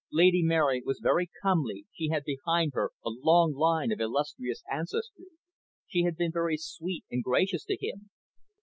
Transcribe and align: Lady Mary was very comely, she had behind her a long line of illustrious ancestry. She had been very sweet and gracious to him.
Lady 0.11 0.41
Mary 0.41 0.81
was 0.83 0.97
very 0.99 1.29
comely, 1.43 1.85
she 1.93 2.07
had 2.07 2.23
behind 2.23 2.71
her 2.73 2.89
a 3.05 3.09
long 3.09 3.53
line 3.53 3.91
of 3.91 3.99
illustrious 4.01 4.63
ancestry. 4.67 5.27
She 5.85 6.01
had 6.01 6.15
been 6.17 6.31
very 6.31 6.57
sweet 6.57 7.05
and 7.11 7.23
gracious 7.23 7.65
to 7.65 7.77
him. 7.79 8.09